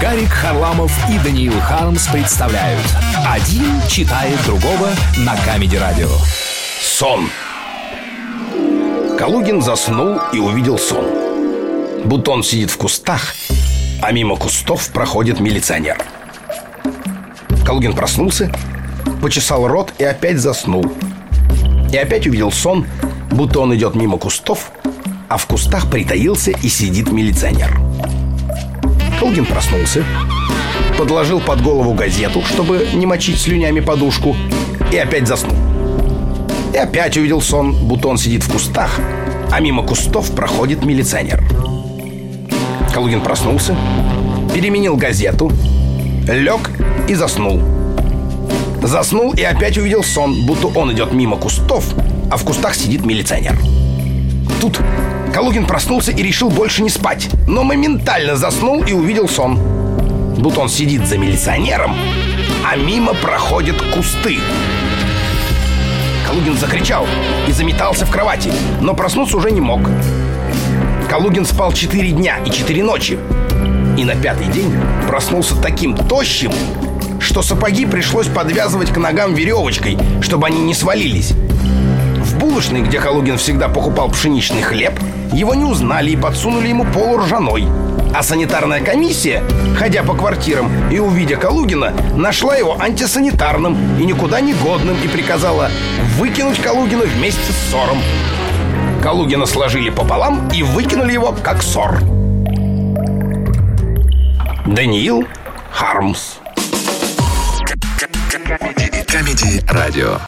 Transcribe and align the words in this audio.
Гарик 0.00 0.30
Харламов 0.30 0.90
и 1.10 1.18
Даниил 1.18 1.60
Хармс 1.60 2.06
представляют. 2.06 2.86
Один 3.28 3.82
читает 3.86 4.38
другого 4.46 4.88
на 5.18 5.36
Камеди 5.44 5.76
Радио. 5.76 6.08
Сон. 6.80 7.28
Калугин 9.18 9.60
заснул 9.60 10.18
и 10.32 10.38
увидел 10.38 10.78
сон. 10.78 11.04
Будто 12.06 12.30
он 12.30 12.42
сидит 12.42 12.70
в 12.70 12.78
кустах, 12.78 13.34
а 14.00 14.10
мимо 14.12 14.36
кустов 14.36 14.88
проходит 14.88 15.38
милиционер. 15.38 15.98
Калугин 17.66 17.92
проснулся, 17.92 18.50
почесал 19.20 19.68
рот 19.68 19.92
и 19.98 20.04
опять 20.04 20.38
заснул. 20.38 20.90
И 21.92 21.96
опять 21.98 22.26
увидел 22.26 22.50
сон, 22.50 22.86
будто 23.30 23.60
он 23.60 23.74
идет 23.74 23.94
мимо 23.94 24.16
кустов, 24.16 24.72
а 25.28 25.36
в 25.36 25.44
кустах 25.44 25.90
притаился 25.90 26.52
и 26.52 26.68
сидит 26.70 27.12
милиционер 27.12 27.78
Калугин 29.20 29.44
проснулся, 29.44 30.02
подложил 30.96 31.40
под 31.40 31.62
голову 31.62 31.92
газету, 31.92 32.42
чтобы 32.42 32.88
не 32.94 33.04
мочить 33.04 33.38
слюнями 33.38 33.80
подушку, 33.80 34.34
и 34.90 34.96
опять 34.96 35.28
заснул. 35.28 35.54
И 36.72 36.78
опять 36.78 37.18
увидел 37.18 37.42
сон, 37.42 37.74
будто 37.86 38.08
он 38.08 38.16
сидит 38.16 38.42
в 38.42 38.50
кустах, 38.50 38.98
а 39.52 39.60
мимо 39.60 39.82
кустов 39.82 40.34
проходит 40.34 40.86
милиционер. 40.86 41.44
Калугин 42.94 43.20
проснулся, 43.20 43.76
переменил 44.54 44.96
газету, 44.96 45.52
лег 46.26 46.70
и 47.06 47.14
заснул. 47.14 47.60
Заснул 48.82 49.34
и 49.34 49.42
опять 49.42 49.76
увидел 49.76 50.02
сон, 50.02 50.46
будто 50.46 50.68
он 50.68 50.94
идет 50.94 51.12
мимо 51.12 51.36
кустов, 51.36 51.84
а 52.30 52.38
в 52.38 52.44
кустах 52.44 52.74
сидит 52.74 53.04
милиционер. 53.04 53.58
Тут 54.62 54.80
Калугин 55.32 55.64
проснулся 55.64 56.10
и 56.10 56.22
решил 56.22 56.50
больше 56.50 56.82
не 56.82 56.90
спать, 56.90 57.28
но 57.46 57.62
моментально 57.62 58.36
заснул 58.36 58.82
и 58.82 58.92
увидел 58.92 59.28
сон. 59.28 59.58
Будто 60.36 60.60
он 60.60 60.68
сидит 60.68 61.06
за 61.06 61.18
милиционером, 61.18 61.94
а 62.64 62.76
мимо 62.76 63.14
проходят 63.14 63.80
кусты. 63.94 64.38
Калугин 66.26 66.56
закричал 66.56 67.06
и 67.46 67.52
заметался 67.52 68.06
в 68.06 68.10
кровати, 68.10 68.52
но 68.80 68.94
проснуться 68.94 69.36
уже 69.36 69.50
не 69.52 69.60
мог. 69.60 69.80
Калугин 71.08 71.44
спал 71.44 71.72
четыре 71.72 72.10
дня 72.10 72.38
и 72.44 72.50
четыре 72.50 72.82
ночи. 72.82 73.18
И 73.96 74.04
на 74.04 74.16
пятый 74.16 74.46
день 74.46 74.72
проснулся 75.06 75.54
таким 75.60 75.96
тощим, 75.96 76.52
что 77.20 77.42
сапоги 77.42 77.86
пришлось 77.86 78.26
подвязывать 78.26 78.92
к 78.92 78.96
ногам 78.96 79.34
веревочкой, 79.34 79.96
чтобы 80.22 80.46
они 80.46 80.60
не 80.60 80.74
свалились. 80.74 81.34
Булочной, 82.40 82.80
где 82.80 82.98
Калугин 82.98 83.36
всегда 83.36 83.68
покупал 83.68 84.08
пшеничный 84.08 84.62
хлеб, 84.62 84.98
его 85.30 85.54
не 85.54 85.64
узнали 85.64 86.12
и 86.12 86.16
подсунули 86.16 86.68
ему 86.68 86.86
полуржаной. 86.86 87.68
А 88.14 88.22
санитарная 88.22 88.82
комиссия, 88.82 89.42
ходя 89.76 90.02
по 90.02 90.14
квартирам 90.14 90.70
и 90.90 90.98
увидя 90.98 91.36
Калугина, 91.36 91.92
нашла 92.16 92.56
его 92.56 92.80
антисанитарным 92.80 93.76
и 94.00 94.06
никуда 94.06 94.40
не 94.40 94.54
годным 94.54 94.96
и 95.04 95.06
приказала 95.06 95.70
выкинуть 96.16 96.58
Калугина 96.62 97.04
вместе 97.04 97.52
с 97.52 97.70
ссором. 97.70 97.98
Калугина 99.02 99.44
сложили 99.44 99.90
пополам 99.90 100.48
и 100.48 100.62
выкинули 100.62 101.12
его 101.12 101.36
как 101.42 101.62
ссор. 101.62 102.00
Даниил 104.64 105.26
Хармс. 105.70 106.36
Камеди 109.06 109.62
Радио 109.68 110.16